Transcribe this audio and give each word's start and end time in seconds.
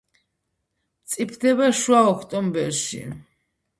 მწიფდება 1.03 1.69
შუა 1.81 2.01
ოქტომბერში. 2.15 3.03